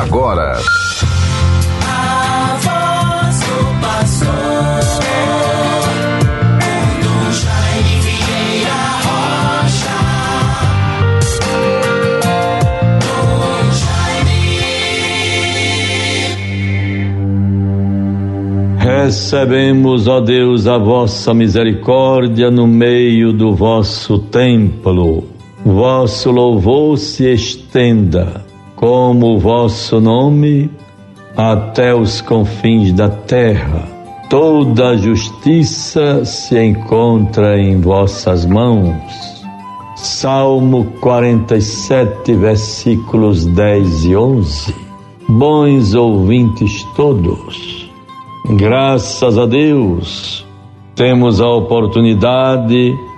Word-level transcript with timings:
agora. 0.00 0.58
Recebemos, 18.78 20.08
ó 20.08 20.20
Deus, 20.20 20.66
a 20.66 20.78
vossa 20.78 21.34
misericórdia 21.34 22.50
no 22.50 22.66
meio 22.66 23.32
do 23.32 23.54
vosso 23.54 24.18
templo. 24.18 25.24
Vosso 25.64 26.30
louvor 26.30 26.98
se 26.98 27.32
estenda, 27.32 28.43
como 28.84 29.36
o 29.36 29.38
vosso 29.38 29.98
nome, 29.98 30.70
até 31.34 31.94
os 31.94 32.20
confins 32.20 32.92
da 32.92 33.08
terra. 33.08 33.88
Toda 34.28 34.90
a 34.90 34.96
justiça 34.98 36.22
se 36.22 36.62
encontra 36.62 37.58
em 37.58 37.80
vossas 37.80 38.44
mãos. 38.44 39.42
Salmo 39.96 40.84
47, 41.00 42.34
versículos 42.34 43.46
10 43.46 44.04
e 44.04 44.16
11. 44.16 44.74
Bons 45.30 45.94
ouvintes 45.94 46.86
todos, 46.94 47.90
graças 48.50 49.38
a 49.38 49.46
Deus, 49.46 50.44
temos 50.94 51.40
a 51.40 51.48
oportunidade 51.48 52.68
de 52.68 53.13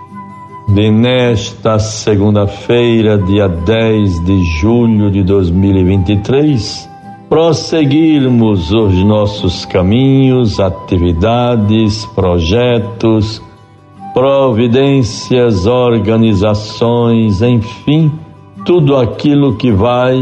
nesta 0.68 1.78
segunda-feira, 1.78 3.16
dia 3.18 3.48
10 3.48 4.24
de 4.24 4.44
julho 4.60 5.10
de 5.10 5.22
2023, 5.22 6.88
prosseguirmos 7.28 8.72
os 8.72 8.94
nossos 9.04 9.64
caminhos, 9.64 10.58
atividades, 10.58 12.04
projetos, 12.06 13.40
providências, 14.12 15.66
organizações, 15.66 17.42
enfim, 17.42 18.10
tudo 18.64 18.96
aquilo 18.96 19.56
que 19.56 19.70
vai 19.70 20.18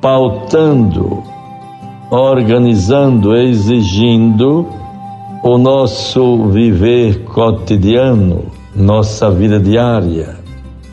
pautando, 0.00 1.22
organizando, 2.10 3.36
exigindo 3.36 4.66
o 5.42 5.56
nosso 5.56 6.46
viver 6.48 7.24
cotidiano, 7.24 8.59
nossa 8.80 9.30
vida 9.30 9.60
diária. 9.60 10.36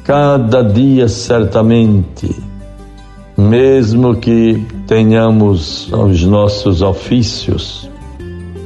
Cada 0.04 0.62
dia, 0.62 1.08
certamente, 1.08 2.36
mesmo 3.38 4.16
que 4.16 4.66
tenhamos 4.86 5.92
os 5.92 6.24
nossos 6.26 6.82
ofícios, 6.82 7.90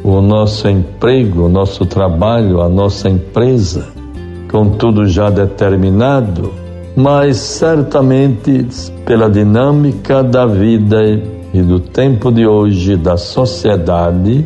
o 0.03 0.21
nosso 0.21 0.67
emprego, 0.67 1.43
o 1.43 1.49
nosso 1.49 1.85
trabalho, 1.85 2.61
a 2.61 2.67
nossa 2.67 3.09
empresa, 3.09 3.87
com 4.51 4.69
tudo 4.71 5.07
já 5.07 5.29
determinado, 5.29 6.51
mas 6.95 7.37
certamente 7.37 8.65
pela 9.05 9.29
dinâmica 9.29 10.23
da 10.23 10.45
vida 10.45 10.99
e 11.53 11.61
do 11.61 11.79
tempo 11.79 12.31
de 12.31 12.45
hoje, 12.45 12.95
da 12.95 13.17
sociedade, 13.17 14.45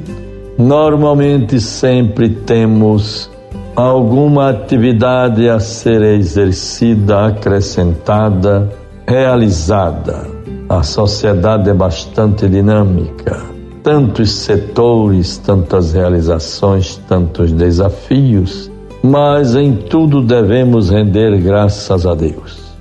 normalmente 0.57 1.59
sempre 1.59 2.29
temos 2.29 3.29
alguma 3.75 4.49
atividade 4.51 5.49
a 5.49 5.59
ser 5.59 6.01
exercida, 6.01 7.27
acrescentada, 7.27 8.71
realizada. 9.05 10.27
A 10.69 10.81
sociedade 10.81 11.69
é 11.69 11.73
bastante 11.73 12.47
dinâmica, 12.47 13.43
tantos 13.83 14.31
setores, 14.31 15.37
tantas 15.37 15.93
realizações, 15.93 16.95
tantos 17.07 17.51
desafios, 17.51 18.71
mas 19.03 19.55
em 19.55 19.73
tudo 19.73 20.21
devemos 20.21 20.89
render 20.89 21.37
graças 21.41 22.05
a 22.05 22.15
Deus. 22.15 22.73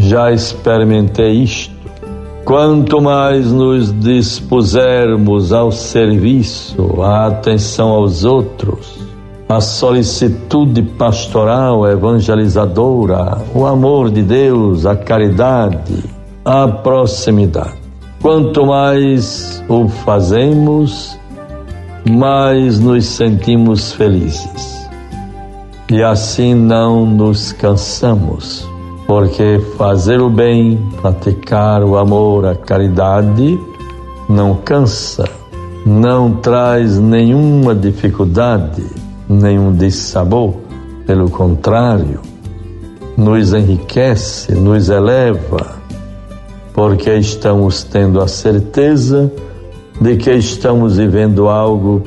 Já 0.00 0.30
experimentei 0.30 1.32
isto. 1.42 1.74
Quanto 2.44 3.00
mais 3.00 3.50
nos 3.50 3.92
dispusermos 3.98 5.52
ao 5.52 5.72
serviço, 5.72 7.02
à 7.02 7.26
atenção 7.26 7.88
aos 7.88 8.24
outros, 8.24 9.05
a 9.48 9.60
solicitude 9.60 10.82
pastoral, 10.82 11.88
evangelizadora, 11.88 13.38
o 13.54 13.64
amor 13.64 14.10
de 14.10 14.22
Deus, 14.22 14.84
a 14.84 14.96
caridade, 14.96 16.02
a 16.44 16.66
proximidade. 16.66 17.78
Quanto 18.20 18.66
mais 18.66 19.62
o 19.68 19.88
fazemos, 19.88 21.16
mais 22.10 22.80
nos 22.80 23.06
sentimos 23.06 23.92
felizes. 23.92 24.88
E 25.88 26.02
assim 26.02 26.52
não 26.52 27.06
nos 27.06 27.52
cansamos, 27.52 28.68
porque 29.06 29.60
fazer 29.78 30.20
o 30.20 30.28
bem, 30.28 30.76
praticar 31.00 31.84
o 31.84 31.96
amor, 31.96 32.46
a 32.46 32.56
caridade, 32.56 33.56
não 34.28 34.56
cansa, 34.56 35.24
não 35.84 36.32
traz 36.32 36.98
nenhuma 36.98 37.76
dificuldade 37.76 39.05
nenhum 39.28 39.72
dissabor, 39.72 40.54
pelo 41.06 41.30
contrário, 41.30 42.20
nos 43.16 43.52
enriquece, 43.52 44.54
nos 44.54 44.88
eleva, 44.88 45.76
porque 46.74 47.14
estamos 47.16 47.82
tendo 47.84 48.20
a 48.20 48.28
certeza 48.28 49.30
de 50.00 50.16
que 50.16 50.32
estamos 50.32 50.98
vivendo 50.98 51.48
algo 51.48 52.02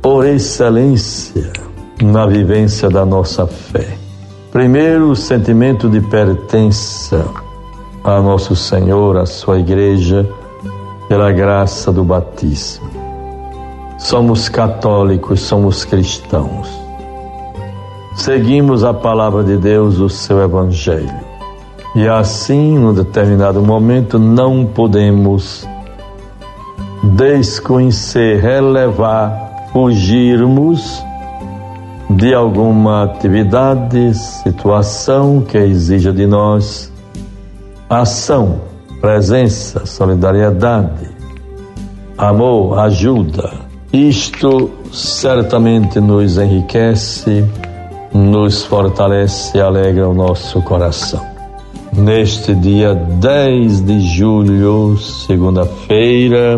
por 0.00 0.24
excelência 0.26 1.52
na 2.02 2.26
vivência 2.26 2.88
da 2.88 3.04
nossa 3.04 3.46
fé. 3.46 3.98
Primeiro, 4.50 5.10
o 5.10 5.16
sentimento 5.16 5.88
de 5.88 6.00
pertença 6.00 7.26
a 8.02 8.20
nosso 8.22 8.56
Senhor, 8.56 9.18
à 9.18 9.26
sua 9.26 9.58
igreja, 9.58 10.26
pela 11.08 11.30
graça 11.32 11.92
do 11.92 12.04
batismo. 12.04 12.95
Somos 13.98 14.48
católicos, 14.48 15.40
somos 15.40 15.84
cristãos. 15.84 16.68
Seguimos 18.14 18.84
a 18.84 18.92
palavra 18.92 19.42
de 19.42 19.56
Deus, 19.56 19.98
o 19.98 20.08
seu 20.08 20.42
evangelho. 20.42 21.26
E 21.94 22.06
assim, 22.06 22.78
num 22.78 22.92
determinado 22.92 23.62
momento, 23.62 24.18
não 24.18 24.66
podemos 24.66 25.66
desconhecer, 27.02 28.40
relevar, 28.40 29.68
fugirmos 29.72 31.02
de 32.10 32.34
alguma 32.34 33.04
atividade, 33.04 34.14
situação 34.14 35.40
que 35.40 35.56
exija 35.56 36.12
de 36.12 36.26
nós 36.26 36.92
ação, 37.88 38.60
presença, 39.00 39.86
solidariedade, 39.86 41.08
amor, 42.18 42.78
ajuda 42.78 43.65
isto 43.92 44.70
certamente 44.92 46.00
nos 46.00 46.38
enriquece, 46.38 47.44
nos 48.12 48.64
fortalece 48.64 49.56
e 49.56 49.60
alegra 49.60 50.08
o 50.08 50.14
nosso 50.14 50.60
coração. 50.62 51.24
Neste 51.92 52.54
dia 52.54 52.94
10 52.94 53.80
de 53.80 54.00
julho, 54.00 54.98
segunda-feira, 54.98 56.56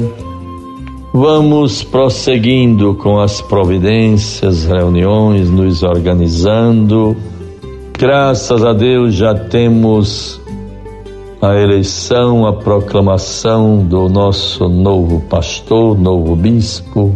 vamos 1.13 1.83
prosseguindo 1.85 2.95
com 2.95 3.21
as 3.21 3.41
providências, 3.41 4.65
reuniões, 4.65 5.49
nos 5.49 5.83
organizando. 5.83 7.17
Graças 7.97 8.65
a 8.65 8.73
Deus 8.73 9.15
já 9.15 9.35
temos 9.35 10.41
a 11.41 11.55
eleição, 11.55 12.47
a 12.47 12.53
proclamação 12.53 13.79
do 13.79 14.09
nosso 14.09 14.69
novo 14.69 15.21
pastor, 15.21 15.97
novo 15.97 16.35
bispo. 16.35 17.15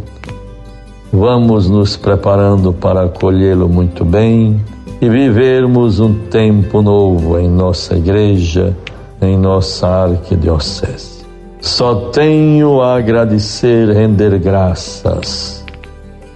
Vamos 1.12 1.68
nos 1.68 1.96
preparando 1.96 2.72
para 2.72 3.02
acolhê-lo 3.02 3.68
muito 3.68 4.04
bem 4.04 4.60
e 5.00 5.08
vivermos 5.08 5.98
um 5.98 6.14
tempo 6.28 6.82
novo 6.82 7.36
em 7.36 7.50
nossa 7.50 7.96
igreja, 7.96 8.76
em 9.20 9.36
nossa 9.36 9.88
arquidiocese. 9.88 11.24
Só 11.60 12.10
tenho 12.10 12.80
a 12.80 12.98
agradecer, 12.98 13.90
render 13.90 14.38
graças. 14.38 15.64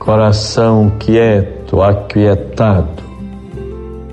Coração 0.00 0.92
quieto, 0.98 1.80
aquietado 1.80 3.04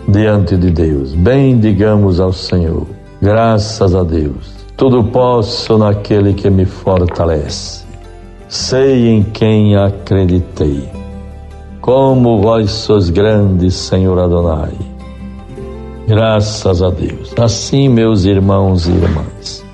diante 0.08 0.58
de 0.58 0.70
Deus. 0.70 1.14
Bem 1.14 1.60
digamos 1.60 2.20
ao 2.20 2.32
Senhor 2.32 3.03
Graças 3.24 3.96
a 3.96 4.04
Deus. 4.04 4.54
Tudo 4.76 5.02
posso 5.02 5.78
naquele 5.78 6.34
que 6.34 6.50
me 6.50 6.66
fortalece. 6.66 7.86
Sei 8.50 9.08
em 9.08 9.24
quem 9.24 9.78
acreditei. 9.78 10.90
Como 11.80 12.42
vós 12.42 12.70
sois 12.70 13.10
grandes, 13.10 13.76
Senhor 13.76 14.20
Adonai. 14.20 14.74
Graças 16.06 16.84
a 16.84 16.90
Deus. 16.90 17.34
Assim, 17.40 17.88
meus 17.88 18.26
irmãos 18.26 18.90
e 18.90 18.92
irmãs, 18.92 19.66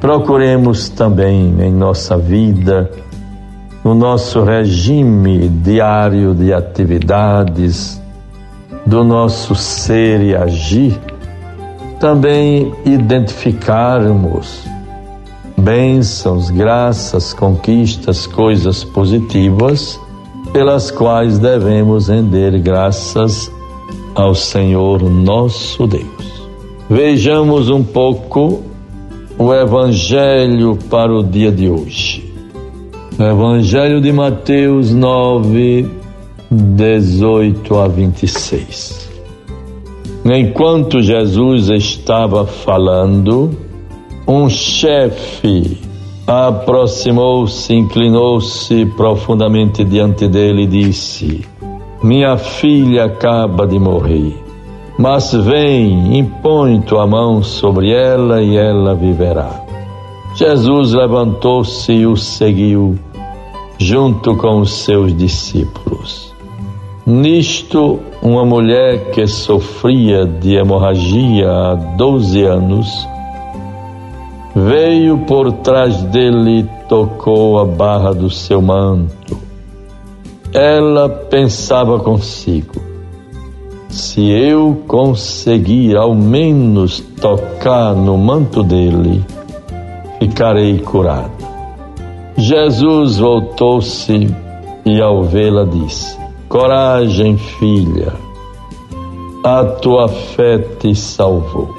procuremos 0.00 0.88
também 0.88 1.54
em 1.60 1.70
nossa 1.70 2.18
vida, 2.18 2.90
no 3.84 3.94
nosso 3.94 4.42
regime 4.42 5.48
diário 5.48 6.34
de 6.34 6.52
atividades, 6.52 8.02
do 8.84 9.04
nosso 9.04 9.54
ser 9.54 10.20
e 10.22 10.34
agir, 10.34 10.98
também 12.00 12.72
identificarmos 12.84 14.64
bênçãos, 15.56 16.50
graças, 16.50 17.32
conquistas, 17.32 18.26
coisas 18.26 18.84
positivas 18.84 19.98
pelas 20.52 20.90
quais 20.90 21.38
devemos 21.38 22.08
render 22.08 22.58
graças 22.60 23.50
ao 24.14 24.34
Senhor 24.34 25.02
nosso 25.02 25.86
Deus. 25.86 26.48
Vejamos 26.88 27.70
um 27.70 27.82
pouco 27.82 28.62
o 29.38 29.52
Evangelho 29.52 30.76
para 30.88 31.12
o 31.12 31.22
dia 31.22 31.50
de 31.50 31.68
hoje. 31.68 32.32
Evangelho 33.18 34.00
de 34.00 34.12
Mateus 34.12 34.92
9, 34.92 35.88
18 36.50 37.78
a 37.78 37.88
26. 37.88 39.03
Enquanto 40.24 41.02
Jesus 41.02 41.68
estava 41.68 42.46
falando, 42.46 43.50
um 44.26 44.48
chefe 44.48 45.78
aproximou-se, 46.26 47.74
inclinou-se 47.74 48.86
profundamente 48.96 49.84
diante 49.84 50.26
dele 50.26 50.62
e 50.62 50.66
disse: 50.66 51.46
Minha 52.02 52.38
filha 52.38 53.04
acaba 53.04 53.66
de 53.66 53.78
morrer, 53.78 54.34
mas 54.98 55.34
vem, 55.34 56.16
impõe 56.16 56.80
tua 56.80 57.06
mão 57.06 57.42
sobre 57.42 57.92
ela 57.92 58.42
e 58.42 58.56
ela 58.56 58.94
viverá. 58.94 59.62
Jesus 60.34 60.94
levantou-se 60.94 61.92
e 61.92 62.06
o 62.06 62.16
seguiu, 62.16 62.98
junto 63.76 64.34
com 64.36 64.60
os 64.60 64.72
seus 64.72 65.14
discípulos. 65.14 66.33
Nisto, 67.06 68.00
uma 68.22 68.46
mulher 68.46 69.10
que 69.10 69.26
sofria 69.26 70.24
de 70.24 70.54
hemorragia 70.54 71.50
há 71.50 71.74
12 71.74 72.42
anos, 72.44 73.06
veio 74.56 75.18
por 75.18 75.52
trás 75.52 76.02
dele 76.04 76.60
e 76.60 76.88
tocou 76.88 77.58
a 77.58 77.66
barra 77.66 78.14
do 78.14 78.30
seu 78.30 78.62
manto. 78.62 79.36
Ela 80.50 81.10
pensava 81.10 82.00
consigo: 82.00 82.74
se 83.90 84.30
eu 84.30 84.82
conseguir 84.88 85.98
ao 85.98 86.14
menos 86.14 87.00
tocar 87.20 87.94
no 87.94 88.16
manto 88.16 88.62
dele, 88.62 89.22
ficarei 90.18 90.78
curada. 90.78 91.30
Jesus 92.34 93.18
voltou-se 93.18 94.34
e, 94.86 95.02
ao 95.02 95.22
vê-la, 95.22 95.66
disse: 95.66 96.23
Coragem, 96.54 97.36
filha, 97.36 98.12
a 99.42 99.64
tua 99.64 100.06
fé 100.06 100.56
te 100.56 100.94
salvou. 100.94 101.74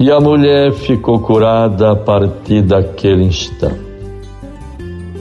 E 0.00 0.10
a 0.10 0.18
mulher 0.18 0.72
ficou 0.72 1.20
curada 1.20 1.92
a 1.92 1.94
partir 1.94 2.62
daquele 2.62 3.22
instante. 3.22 3.78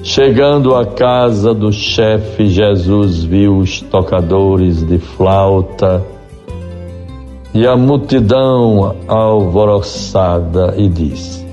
Chegando 0.02 0.76
à 0.76 0.84
casa 0.84 1.54
do 1.54 1.72
chefe, 1.72 2.48
Jesus 2.48 3.24
viu 3.24 3.60
os 3.60 3.82
tocadores 3.82 4.84
de 4.84 4.98
flauta 4.98 6.04
e 7.54 7.68
a 7.68 7.78
multidão 7.78 8.96
alvoroçada 9.08 10.74
e 10.76 10.90
disse: 10.90 11.46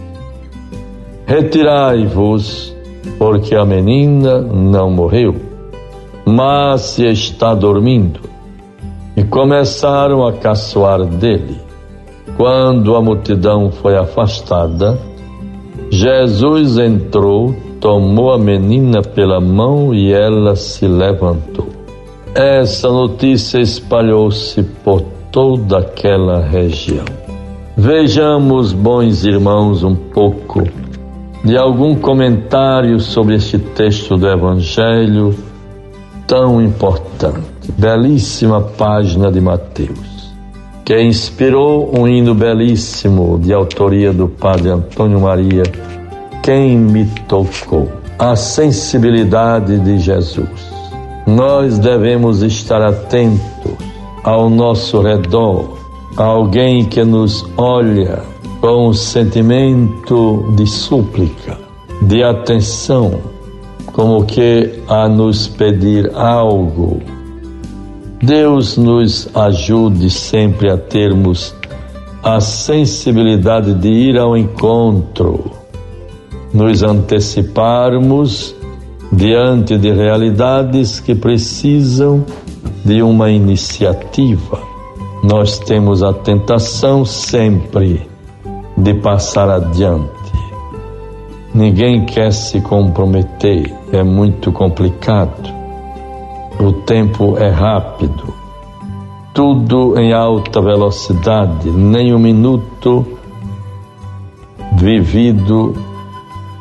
Retirai-vos, 1.27 2.75
porque 3.19 3.55
a 3.55 3.67
menina 3.67 4.41
não 4.41 4.91
morreu, 4.91 5.48
mas 6.29 6.99
está 6.99 7.55
dormindo. 7.55 8.21
E 9.17 9.25
começaram 9.25 10.27
a 10.27 10.33
caçoar 10.35 11.05
dele. 11.05 11.57
Quando 12.37 12.95
a 12.95 13.03
multidão 13.03 13.73
foi 13.73 13.97
afastada, 13.97 14.99
Jesus 15.91 16.79
entrou, 16.79 17.55
tomou 17.81 18.33
a 18.33 18.39
menina 18.39 19.01
pela 19.03 19.41
mão 19.41 19.95
e 19.95 20.13
ela 20.13 20.55
se 20.55 20.87
levantou. 20.87 21.67
Essa 22.35 22.89
notícia 22.89 23.59
espalhou-se 23.59 24.63
por 24.85 25.01
toda 25.33 25.79
aquela 25.79 26.41
região. 26.41 27.07
Vejamos, 27.77 28.73
bons 28.73 29.25
irmãos, 29.25 29.83
um 29.83 29.97
pouco 29.97 30.63
de 31.45 31.57
algum 31.57 31.95
comentário 31.95 33.01
sobre 33.01 33.37
este 33.37 33.59
texto 33.59 34.17
do 34.17 34.29
Evangelho 34.29 35.35
tão 36.29 36.63
importante. 36.63 37.73
Belíssima 37.77 38.61
página 38.61 39.33
de 39.33 39.41
Mateus 39.41 40.19
que 40.89 40.99
inspirou 41.03 41.91
um 41.95 42.09
hino 42.09 42.35
belíssimo 42.35 43.39
de 43.39 43.53
autoria 43.53 44.11
do 44.11 44.27
padre 44.27 44.71
Antônio 44.71 45.21
Maria, 45.21 45.63
Quem 46.43 46.79
me 46.79 47.05
tocou? 47.29 47.93
A 48.19 48.35
sensibilidade 48.35 49.79
de 49.81 49.99
Jesus. 49.99 50.49
Nós 51.27 51.79
devemos 51.79 52.41
estar 52.41 52.81
atentos 52.81 53.75
ao 54.25 54.49
nosso 54.49 55.03
redor, 55.03 55.77
a 56.17 56.25
alguém 56.25 56.87
que 56.87 57.05
nos 57.05 57.45
olha 57.59 58.23
com 58.63 58.89
um 58.89 58.95
sentimento 58.95 60.51
de 60.57 60.67
súplica, 60.67 61.59
de 62.01 62.23
atenção, 62.23 63.21
como 63.99 64.25
que 64.25 64.81
a 64.87 65.09
nos 65.09 65.49
pedir 65.49 66.09
algo 66.15 67.03
Deus 68.23 68.77
nos 68.77 69.29
ajude 69.35 70.09
sempre 70.09 70.71
a 70.71 70.79
termos 70.79 71.53
a 72.23 72.41
sensibilidade 72.41 73.75
de 73.75 73.89
ir 73.89 74.17
ao 74.17 74.37
encontro, 74.37 75.51
nos 76.55 76.85
anteciparmos 76.85 78.55
diante 79.11 79.77
de 79.77 79.93
realidades 79.93 81.01
que 81.01 81.17
precisam 81.17 82.25
de 82.85 83.03
uma 83.03 83.31
iniciativa. 83.31 84.61
Nós 85.25 85.59
temos 85.59 86.05
a 86.05 86.13
tentação 86.13 87.05
sempre 87.05 88.09
de 88.77 88.95
passar 88.95 89.51
adiante. 89.51 90.18
Ninguém 91.59 92.05
quer 92.05 92.33
se 92.33 92.61
comprometer, 92.61 93.75
é 93.93 94.05
muito 94.05 94.53
complicado. 94.53 95.53
O 96.61 96.73
tempo 96.73 97.37
é 97.37 97.49
rápido, 97.49 98.33
tudo 99.35 99.99
em 99.99 100.13
alta 100.13 100.61
velocidade, 100.61 101.69
nem 101.69 102.15
um 102.15 102.19
minuto 102.21 103.05
vivido 104.75 105.75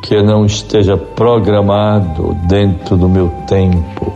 que 0.02 0.20
não 0.24 0.48
esteja 0.48 0.98
programado 0.98 2.36
dentro 2.48 2.98
do 2.98 3.08
meu 3.08 3.30
tempo. 3.46 4.12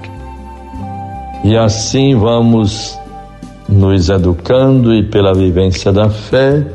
E 1.43 1.55
assim 1.55 2.15
vamos 2.15 2.99
nos 3.69 4.09
educando 4.09 4.95
e 4.95 5.03
pela 5.03 5.31
vivência 5.31 5.93
da 5.93 6.09
fé 6.09 6.65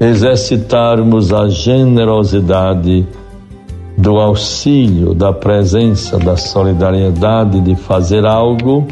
exercitarmos 0.00 1.32
a 1.32 1.48
generosidade 1.48 3.06
do 3.98 4.16
auxílio, 4.18 5.12
da 5.12 5.32
presença, 5.32 6.18
da 6.18 6.36
solidariedade, 6.36 7.60
de 7.60 7.74
fazer 7.74 8.24
algo 8.24 8.86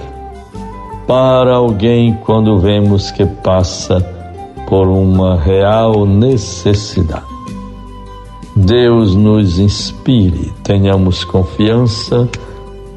para 1.06 1.54
alguém 1.54 2.12
quando 2.24 2.58
vemos 2.58 3.12
que 3.12 3.24
passa 3.24 4.04
por 4.68 4.88
uma 4.88 5.40
real 5.40 6.04
necessidade. 6.04 7.24
Deus 8.56 9.14
nos 9.14 9.60
inspire, 9.60 10.52
tenhamos 10.64 11.22
confiança 11.22 12.28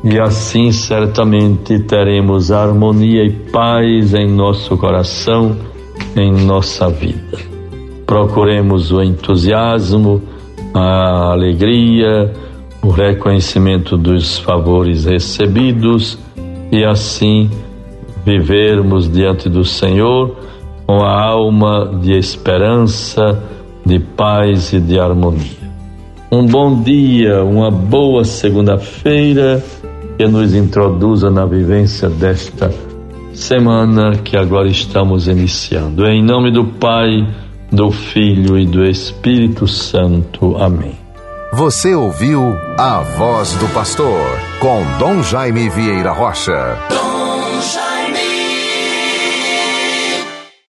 e 0.03 0.19
assim 0.19 0.71
certamente 0.71 1.77
teremos 1.79 2.51
harmonia 2.51 3.23
e 3.23 3.29
paz 3.29 4.15
em 4.15 4.27
nosso 4.27 4.75
coração, 4.77 5.55
em 6.15 6.31
nossa 6.31 6.89
vida. 6.89 7.37
Procuremos 8.07 8.91
o 8.91 9.03
entusiasmo, 9.03 10.23
a 10.73 11.31
alegria, 11.31 12.31
o 12.81 12.89
reconhecimento 12.89 13.97
dos 13.97 14.37
favores 14.37 15.05
recebidos 15.05 16.17
e 16.71 16.83
assim 16.83 17.49
vivermos 18.25 19.11
diante 19.11 19.49
do 19.49 19.63
Senhor 19.63 20.35
com 20.85 21.03
a 21.03 21.21
alma 21.21 21.99
de 22.01 22.13
esperança, 22.13 23.43
de 23.85 23.99
paz 23.99 24.73
e 24.73 24.79
de 24.79 24.99
harmonia. 24.99 25.69
Um 26.31 26.45
bom 26.45 26.81
dia, 26.81 27.43
uma 27.43 27.71
boa 27.71 28.23
segunda-feira 28.23 29.63
que 30.17 30.27
nos 30.27 30.53
introduza 30.53 31.29
na 31.29 31.45
vivência 31.45 32.09
desta 32.09 32.71
semana 33.33 34.17
que 34.17 34.37
agora 34.37 34.67
estamos 34.67 35.27
iniciando. 35.27 36.05
Em 36.05 36.21
nome 36.21 36.51
do 36.51 36.65
Pai, 36.65 37.25
do 37.71 37.91
Filho 37.91 38.57
e 38.57 38.65
do 38.65 38.83
Espírito 38.85 39.67
Santo. 39.67 40.57
Amém. 40.57 40.97
Você 41.53 41.95
ouviu 41.95 42.55
A 42.77 42.99
Voz 43.01 43.53
do 43.53 43.67
Pastor, 43.73 44.39
com 44.59 44.83
Dom 44.99 45.23
Jaime 45.23 45.69
Vieira 45.69 46.11
Rocha. 46.11 46.77
Dom 46.89 47.61
Jaime. 47.61 47.88